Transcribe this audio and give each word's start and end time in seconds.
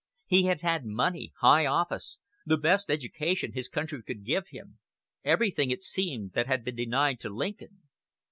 He 0.25 0.45
had 0.45 0.61
had 0.61 0.83
money, 0.83 1.31
high 1.41 1.67
office, 1.67 2.17
the 2.43 2.57
best 2.57 2.89
education 2.89 3.53
his 3.53 3.69
country 3.69 4.01
could 4.01 4.25
give 4.25 4.47
him 4.47 4.79
everything, 5.23 5.69
it 5.69 5.83
seemed, 5.83 6.31
that 6.33 6.47
had 6.47 6.63
been 6.65 6.75
denied 6.75 7.19
to 7.19 7.29
Lincoln. 7.29 7.83